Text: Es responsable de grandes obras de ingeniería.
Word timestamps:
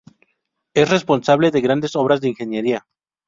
Es 0.73 0.89
responsable 0.89 1.51
de 1.51 1.61
grandes 1.61 1.95
obras 1.95 2.21
de 2.21 2.29
ingeniería. 2.29 2.87